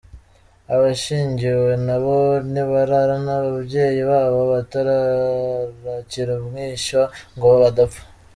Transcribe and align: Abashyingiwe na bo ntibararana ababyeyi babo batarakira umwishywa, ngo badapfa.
Abashyingiwe 0.73 1.71
na 1.87 1.97
bo 2.03 2.17
ntibararana 2.51 3.31
ababyeyi 3.41 4.01
babo 4.09 4.41
batarakira 4.51 6.31
umwishywa, 6.39 7.03
ngo 7.35 7.47
badapfa. 7.61 8.01